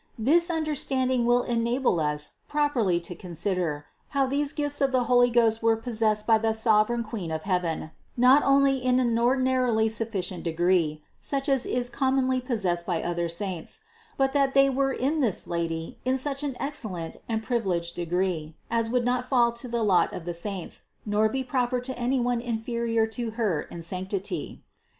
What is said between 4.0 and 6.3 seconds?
how these gifts of the Holy Ghost were possessed